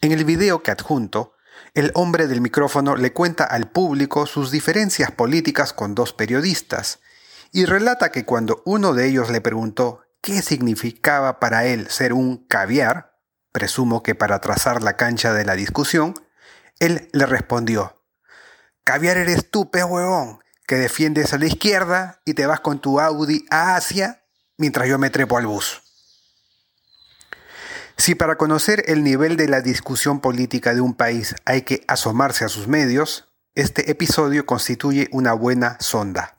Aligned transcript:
En 0.00 0.12
el 0.12 0.24
video 0.24 0.62
que 0.62 0.70
adjunto, 0.70 1.32
el 1.74 1.90
hombre 1.94 2.28
del 2.28 2.40
micrófono 2.40 2.94
le 2.94 3.12
cuenta 3.12 3.42
al 3.42 3.68
público 3.68 4.26
sus 4.26 4.52
diferencias 4.52 5.10
políticas 5.10 5.72
con 5.72 5.96
dos 5.96 6.12
periodistas 6.12 7.00
y 7.50 7.64
relata 7.64 8.12
que 8.12 8.24
cuando 8.24 8.62
uno 8.64 8.94
de 8.94 9.08
ellos 9.08 9.28
le 9.28 9.40
preguntó 9.40 10.02
qué 10.20 10.40
significaba 10.40 11.40
para 11.40 11.66
él 11.66 11.90
ser 11.90 12.12
un 12.12 12.46
caviar, 12.46 13.18
presumo 13.50 14.04
que 14.04 14.14
para 14.14 14.40
trazar 14.40 14.84
la 14.84 14.96
cancha 14.96 15.32
de 15.32 15.44
la 15.44 15.56
discusión, 15.56 16.14
él 16.78 17.08
le 17.12 17.26
respondió, 17.26 17.95
Caviar 18.86 19.16
eres 19.16 19.50
tú, 19.50 19.68
pez 19.68 19.82
huevón, 19.82 20.38
que 20.64 20.76
defiendes 20.76 21.32
a 21.32 21.38
la 21.38 21.46
izquierda 21.46 22.20
y 22.24 22.34
te 22.34 22.46
vas 22.46 22.60
con 22.60 22.80
tu 22.80 23.00
Audi 23.00 23.44
a 23.50 23.74
Asia 23.74 24.22
mientras 24.58 24.88
yo 24.88 24.96
me 24.96 25.10
trepo 25.10 25.36
al 25.36 25.46
bus. 25.48 25.82
Si 27.96 28.14
para 28.14 28.38
conocer 28.38 28.84
el 28.86 29.02
nivel 29.02 29.36
de 29.36 29.48
la 29.48 29.60
discusión 29.60 30.20
política 30.20 30.72
de 30.72 30.82
un 30.82 30.94
país 30.94 31.34
hay 31.44 31.62
que 31.62 31.82
asomarse 31.88 32.44
a 32.44 32.48
sus 32.48 32.68
medios, 32.68 33.26
este 33.56 33.90
episodio 33.90 34.46
constituye 34.46 35.08
una 35.10 35.32
buena 35.32 35.76
sonda. 35.80 36.36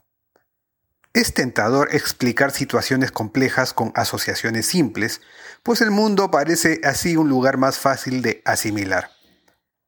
Es 1.11 1.33
tentador 1.33 1.89
explicar 1.91 2.52
situaciones 2.52 3.11
complejas 3.11 3.73
con 3.73 3.91
asociaciones 3.93 4.67
simples, 4.67 5.19
pues 5.64 5.81
el 5.81 5.91
mundo 5.91 6.31
parece 6.31 6.80
así 6.86 7.17
un 7.17 7.27
lugar 7.27 7.58
más 7.58 7.77
fácil 7.77 8.21
de 8.21 8.41
asimilar. 8.45 9.11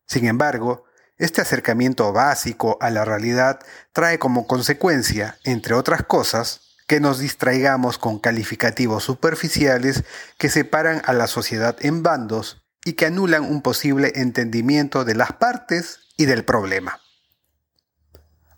Sin 0.08 0.26
embargo, 0.26 0.89
este 1.20 1.42
acercamiento 1.42 2.12
básico 2.14 2.78
a 2.82 2.90
la 2.90 3.06
realidad 3.06 3.60
trae 3.92 4.18
como 4.18 4.48
consecuencia, 4.48 5.38
entre 5.44 5.76
otras 5.76 6.04
cosas, 6.04 6.62
que 6.88 7.00
nos 7.00 7.20
distraigamos 7.20 8.00
con 8.00 8.18
calificativos 8.18 9.04
superficiales 9.04 10.06
que 10.40 10.50
separan 10.50 11.04
a 11.06 11.14
la 11.14 11.28
sociedad 11.28 11.78
en 11.82 12.02
bandos 12.02 12.64
y 12.84 12.94
que 12.94 13.06
anulan 13.06 13.44
un 13.44 13.62
posible 13.62 14.14
entendimiento 14.16 15.06
de 15.06 15.14
las 15.14 15.34
partes 15.34 16.00
y 16.18 16.26
del 16.26 16.46
problema. 16.46 17.00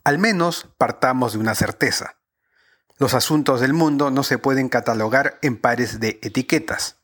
Al 0.04 0.20
menos 0.20 0.70
partamos 0.78 1.34
de 1.34 1.40
una 1.40 1.56
certeza. 1.56 2.16
Los 2.98 3.16
asuntos 3.16 3.60
del 3.60 3.74
mundo 3.74 4.12
no 4.12 4.24
se 4.24 4.38
pueden 4.38 4.70
catalogar 4.70 5.40
en 5.42 5.60
pares 5.60 6.00
de 6.00 6.20
etiquetas. 6.22 6.98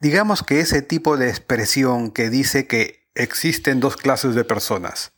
Digamos 0.00 0.42
que 0.42 0.60
ese 0.60 0.82
tipo 0.82 1.16
de 1.18 1.28
expresión 1.28 2.10
que 2.10 2.30
dice 2.30 2.66
que 2.66 3.01
existen 3.14 3.80
dos 3.80 3.96
clases 3.96 4.34
de 4.34 4.44
personas. 4.44 5.12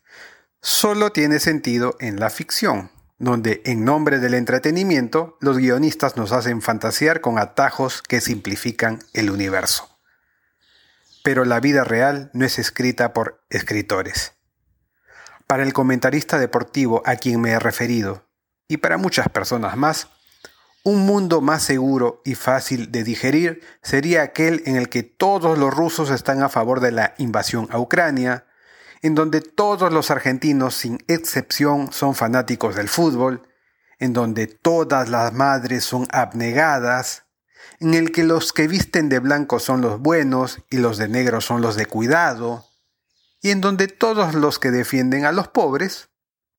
Solo 0.60 1.12
tiene 1.12 1.40
sentido 1.40 1.96
en 2.00 2.18
la 2.18 2.30
ficción, 2.30 2.90
donde 3.18 3.62
en 3.64 3.84
nombre 3.84 4.18
del 4.18 4.34
entretenimiento 4.34 5.36
los 5.40 5.58
guionistas 5.58 6.16
nos 6.16 6.32
hacen 6.32 6.62
fantasear 6.62 7.20
con 7.20 7.38
atajos 7.38 8.02
que 8.02 8.20
simplifican 8.20 9.00
el 9.12 9.30
universo. 9.30 9.98
Pero 11.22 11.44
la 11.44 11.60
vida 11.60 11.84
real 11.84 12.30
no 12.32 12.44
es 12.44 12.58
escrita 12.58 13.12
por 13.12 13.44
escritores. 13.50 14.32
Para 15.46 15.62
el 15.62 15.72
comentarista 15.72 16.38
deportivo 16.38 17.02
a 17.04 17.16
quien 17.16 17.40
me 17.40 17.50
he 17.50 17.58
referido, 17.58 18.26
y 18.68 18.78
para 18.78 18.96
muchas 18.96 19.28
personas 19.28 19.76
más, 19.76 20.08
un 20.84 21.06
mundo 21.06 21.40
más 21.40 21.62
seguro 21.62 22.20
y 22.26 22.34
fácil 22.34 22.92
de 22.92 23.04
digerir 23.04 23.62
sería 23.82 24.22
aquel 24.22 24.62
en 24.66 24.76
el 24.76 24.90
que 24.90 25.02
todos 25.02 25.58
los 25.58 25.72
rusos 25.72 26.10
están 26.10 26.42
a 26.42 26.50
favor 26.50 26.80
de 26.80 26.92
la 26.92 27.14
invasión 27.16 27.68
a 27.70 27.78
Ucrania, 27.78 28.44
en 29.00 29.14
donde 29.14 29.40
todos 29.40 29.92
los 29.92 30.10
argentinos 30.10 30.74
sin 30.74 31.02
excepción 31.08 31.90
son 31.90 32.14
fanáticos 32.14 32.76
del 32.76 32.90
fútbol, 32.90 33.48
en 33.98 34.12
donde 34.12 34.46
todas 34.46 35.08
las 35.08 35.32
madres 35.32 35.84
son 35.84 36.06
abnegadas, 36.10 37.24
en 37.80 37.94
el 37.94 38.12
que 38.12 38.22
los 38.22 38.52
que 38.52 38.68
visten 38.68 39.08
de 39.08 39.20
blanco 39.20 39.60
son 39.60 39.80
los 39.80 39.98
buenos 40.00 40.60
y 40.68 40.76
los 40.76 40.98
de 40.98 41.08
negro 41.08 41.40
son 41.40 41.62
los 41.62 41.76
de 41.76 41.86
cuidado, 41.86 42.66
y 43.40 43.50
en 43.50 43.62
donde 43.62 43.88
todos 43.88 44.34
los 44.34 44.58
que 44.58 44.70
defienden 44.70 45.24
a 45.24 45.32
los 45.32 45.48
pobres 45.48 46.10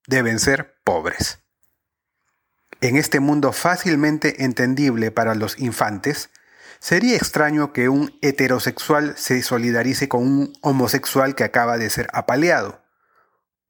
deben 0.08 0.40
ser 0.40 0.80
pobres. 0.84 1.45
En 2.82 2.98
este 2.98 3.20
mundo 3.20 3.54
fácilmente 3.54 4.44
entendible 4.44 5.12
para 5.12 5.36
los 5.36 5.60
infantes, 5.60 6.30
sería 6.80 7.16
extraño 7.16 7.74
que 7.74 7.90
un 7.90 8.18
heterosexual 8.22 9.16
se 9.18 9.42
solidarice 9.42 10.08
con 10.08 10.22
un 10.22 10.54
homosexual 10.62 11.36
que 11.36 11.44
acaba 11.44 11.78
de 11.78 11.90
ser 11.90 12.08
apaleado, 12.14 12.84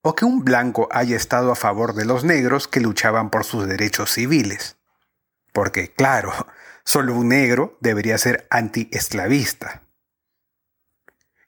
o 0.01 0.15
que 0.15 0.25
un 0.25 0.43
blanco 0.43 0.87
haya 0.91 1.15
estado 1.15 1.51
a 1.51 1.55
favor 1.55 1.93
de 1.93 2.05
los 2.05 2.23
negros 2.23 2.67
que 2.67 2.81
luchaban 2.81 3.29
por 3.29 3.43
sus 3.43 3.67
derechos 3.67 4.11
civiles. 4.11 4.77
Porque, 5.53 5.93
claro, 5.93 6.31
solo 6.83 7.15
un 7.15 7.29
negro 7.29 7.77
debería 7.81 8.17
ser 8.17 8.47
antiesclavista. 8.49 9.83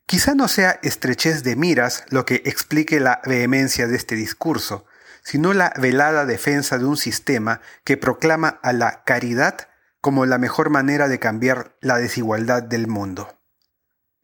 Quizá 0.06 0.36
no 0.36 0.48
sea 0.48 0.80
estrechez 0.84 1.44
de 1.44 1.58
miras 1.58 2.06
lo 2.10 2.26
que 2.26 2.42
explique 2.46 3.02
la 3.02 3.22
vehemencia 3.26 3.88
de 3.88 3.98
este 3.98 4.16
discurso, 4.16 4.86
sino 5.24 5.54
la 5.54 5.74
velada 5.78 6.26
defensa 6.26 6.78
de 6.78 6.86
un 6.86 6.98
sistema 6.98 7.62
que 7.84 7.98
proclama 7.98 8.60
a 8.64 8.74
la 8.74 9.04
caridad 9.04 9.68
como 10.02 10.26
la 10.26 10.38
mejor 10.38 10.70
manera 10.70 11.08
de 11.08 11.20
cambiar 11.20 11.76
la 11.82 11.98
desigualdad 11.98 12.64
del 12.64 12.88
mundo. 12.88 13.38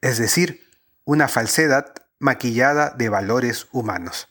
Es 0.00 0.18
decir, 0.18 0.68
una 1.04 1.28
falsedad 1.28 1.94
maquillada 2.18 2.90
de 2.90 3.08
valores 3.08 3.68
humanos. 3.72 4.28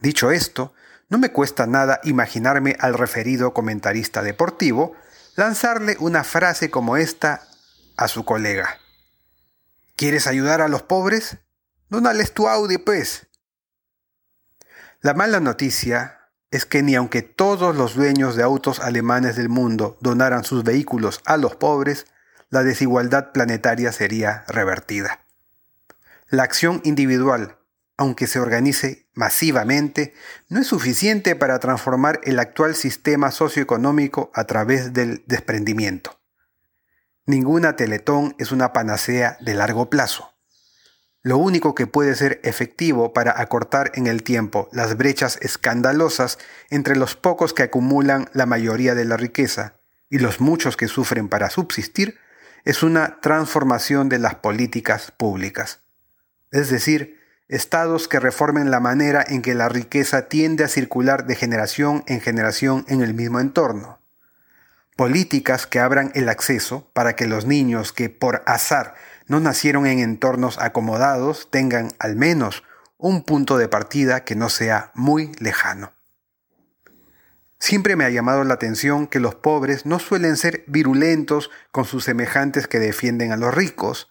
Dicho 0.00 0.30
esto, 0.30 0.74
no 1.08 1.18
me 1.18 1.30
cuesta 1.30 1.66
nada 1.66 2.00
imaginarme 2.04 2.76
al 2.80 2.94
referido 2.94 3.54
comentarista 3.54 4.22
deportivo 4.22 4.94
lanzarle 5.36 5.96
una 6.00 6.24
frase 6.24 6.70
como 6.70 6.96
esta 6.96 7.48
a 7.96 8.08
su 8.08 8.24
colega. 8.24 8.78
¿Quieres 9.96 10.26
ayudar 10.26 10.60
a 10.60 10.68
los 10.68 10.82
pobres? 10.82 11.38
Dónales 11.88 12.32
tu 12.32 12.48
Audi, 12.48 12.78
pues. 12.78 13.26
La 15.02 15.14
mala 15.14 15.40
noticia 15.40 16.28
es 16.52 16.64
que 16.64 16.80
ni 16.84 16.94
aunque 16.94 17.22
todos 17.22 17.74
los 17.74 17.96
dueños 17.96 18.36
de 18.36 18.44
autos 18.44 18.78
alemanes 18.78 19.34
del 19.34 19.48
mundo 19.48 19.98
donaran 20.00 20.44
sus 20.44 20.62
vehículos 20.62 21.20
a 21.24 21.36
los 21.36 21.56
pobres, 21.56 22.06
la 22.50 22.62
desigualdad 22.62 23.32
planetaria 23.32 23.90
sería 23.90 24.44
revertida. 24.46 25.26
La 26.28 26.44
acción 26.44 26.80
individual, 26.84 27.58
aunque 27.96 28.28
se 28.28 28.38
organice 28.38 29.08
masivamente, 29.12 30.14
no 30.48 30.60
es 30.60 30.68
suficiente 30.68 31.34
para 31.34 31.58
transformar 31.58 32.20
el 32.22 32.38
actual 32.38 32.76
sistema 32.76 33.32
socioeconómico 33.32 34.30
a 34.34 34.44
través 34.44 34.92
del 34.92 35.24
desprendimiento. 35.26 36.20
Ninguna 37.26 37.74
teletón 37.74 38.36
es 38.38 38.52
una 38.52 38.72
panacea 38.72 39.36
de 39.40 39.54
largo 39.54 39.90
plazo. 39.90 40.31
Lo 41.24 41.38
único 41.38 41.76
que 41.76 41.86
puede 41.86 42.16
ser 42.16 42.40
efectivo 42.42 43.12
para 43.12 43.40
acortar 43.40 43.92
en 43.94 44.08
el 44.08 44.24
tiempo 44.24 44.68
las 44.72 44.96
brechas 44.96 45.38
escandalosas 45.40 46.38
entre 46.68 46.96
los 46.96 47.14
pocos 47.14 47.54
que 47.54 47.62
acumulan 47.62 48.28
la 48.32 48.44
mayoría 48.44 48.96
de 48.96 49.04
la 49.04 49.16
riqueza 49.16 49.74
y 50.10 50.18
los 50.18 50.40
muchos 50.40 50.76
que 50.76 50.88
sufren 50.88 51.28
para 51.28 51.48
subsistir 51.48 52.18
es 52.64 52.82
una 52.82 53.20
transformación 53.20 54.08
de 54.08 54.18
las 54.18 54.34
políticas 54.36 55.12
públicas. 55.12 55.80
Es 56.50 56.70
decir, 56.70 57.20
estados 57.48 58.08
que 58.08 58.18
reformen 58.18 58.70
la 58.70 58.80
manera 58.80 59.24
en 59.26 59.42
que 59.42 59.54
la 59.54 59.68
riqueza 59.68 60.28
tiende 60.28 60.64
a 60.64 60.68
circular 60.68 61.26
de 61.26 61.36
generación 61.36 62.02
en 62.08 62.20
generación 62.20 62.84
en 62.88 63.00
el 63.00 63.14
mismo 63.14 63.38
entorno. 63.38 64.00
Políticas 64.96 65.66
que 65.66 65.80
abran 65.80 66.10
el 66.14 66.28
acceso 66.28 66.90
para 66.92 67.14
que 67.14 67.26
los 67.26 67.46
niños 67.46 67.92
que 67.92 68.10
por 68.10 68.42
azar 68.46 68.94
no 69.26 69.40
nacieron 69.40 69.86
en 69.86 69.98
entornos 69.98 70.58
acomodados 70.58 71.48
tengan 71.50 71.92
al 71.98 72.16
menos 72.16 72.62
un 72.98 73.24
punto 73.24 73.58
de 73.58 73.68
partida 73.68 74.24
que 74.24 74.36
no 74.36 74.48
sea 74.48 74.92
muy 74.94 75.32
lejano. 75.38 75.92
Siempre 77.58 77.94
me 77.96 78.04
ha 78.04 78.10
llamado 78.10 78.42
la 78.44 78.54
atención 78.54 79.06
que 79.06 79.20
los 79.20 79.36
pobres 79.36 79.86
no 79.86 79.98
suelen 79.98 80.36
ser 80.36 80.64
virulentos 80.66 81.50
con 81.70 81.84
sus 81.84 82.04
semejantes 82.04 82.66
que 82.66 82.80
defienden 82.80 83.30
a 83.32 83.36
los 83.36 83.54
ricos, 83.54 84.10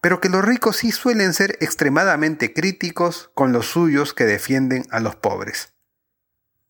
pero 0.00 0.20
que 0.20 0.28
los 0.28 0.44
ricos 0.44 0.78
sí 0.78 0.92
suelen 0.92 1.32
ser 1.32 1.56
extremadamente 1.60 2.52
críticos 2.52 3.30
con 3.34 3.52
los 3.52 3.66
suyos 3.66 4.14
que 4.14 4.24
defienden 4.24 4.84
a 4.90 5.00
los 5.00 5.16
pobres. 5.16 5.72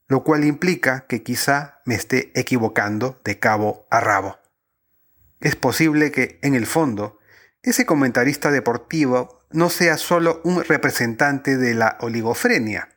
lo 0.08 0.24
cual 0.24 0.44
implica 0.44 1.06
que 1.06 1.22
quizá 1.22 1.82
me 1.84 1.94
esté 1.94 2.32
equivocando 2.34 3.20
de 3.24 3.38
cabo 3.38 3.86
a 3.90 4.00
rabo. 4.00 4.38
Es 5.40 5.54
posible 5.54 6.10
que, 6.10 6.38
en 6.42 6.54
el 6.54 6.66
fondo, 6.66 7.17
ese 7.62 7.86
comentarista 7.86 8.50
deportivo 8.50 9.40
no 9.50 9.70
sea 9.70 9.96
solo 9.96 10.40
un 10.44 10.62
representante 10.64 11.56
de 11.56 11.74
la 11.74 11.98
oligofrenia. 12.00 12.88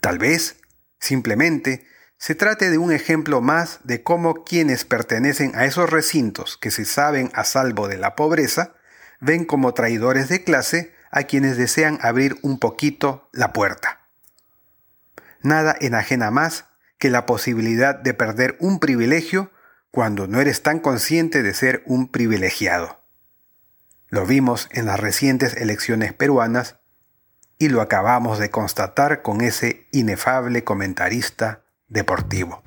Tal 0.00 0.18
vez, 0.18 0.56
simplemente, 0.98 1.86
se 2.18 2.34
trate 2.34 2.70
de 2.70 2.78
un 2.78 2.92
ejemplo 2.92 3.40
más 3.40 3.80
de 3.84 4.02
cómo 4.02 4.44
quienes 4.44 4.84
pertenecen 4.84 5.52
a 5.54 5.64
esos 5.64 5.88
recintos 5.88 6.58
que 6.58 6.70
se 6.70 6.84
saben 6.84 7.30
a 7.34 7.44
salvo 7.44 7.88
de 7.88 7.96
la 7.96 8.14
pobreza, 8.14 8.74
ven 9.20 9.44
como 9.44 9.72
traidores 9.72 10.28
de 10.28 10.44
clase 10.44 10.92
a 11.10 11.22
quienes 11.24 11.56
desean 11.56 11.98
abrir 12.02 12.36
un 12.42 12.58
poquito 12.58 13.28
la 13.32 13.52
puerta. 13.52 14.08
Nada 15.42 15.74
enajena 15.80 16.30
más 16.30 16.66
que 16.98 17.10
la 17.10 17.24
posibilidad 17.24 17.94
de 17.94 18.12
perder 18.12 18.56
un 18.60 18.78
privilegio 18.78 19.50
cuando 19.90 20.26
no 20.26 20.40
eres 20.40 20.62
tan 20.62 20.78
consciente 20.78 21.42
de 21.42 21.54
ser 21.54 21.82
un 21.86 22.10
privilegiado. 22.10 22.99
Lo 24.10 24.26
vimos 24.26 24.68
en 24.72 24.86
las 24.86 24.98
recientes 24.98 25.56
elecciones 25.56 26.12
peruanas 26.12 26.78
y 27.58 27.68
lo 27.68 27.80
acabamos 27.80 28.40
de 28.40 28.50
constatar 28.50 29.22
con 29.22 29.40
ese 29.40 29.86
inefable 29.92 30.64
comentarista 30.64 31.62
deportivo. 31.88 32.60